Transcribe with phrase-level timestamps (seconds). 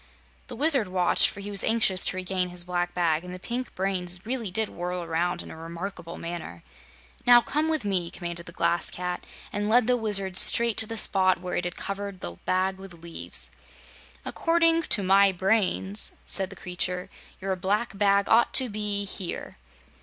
[0.47, 3.75] The Wizard watched, for he was anxious to regain his black bag, and the pink
[3.75, 6.63] brains really did whirl around in a remarkable manner.
[7.27, 10.97] "Now, come with me," commanded the Glass Cat, and led the Wizard straight to the
[10.97, 13.51] spot where it had covered the bag with leaves.
[14.25, 17.07] "According to my brains," said the creature,
[17.39, 19.57] "your black bag ought to be here."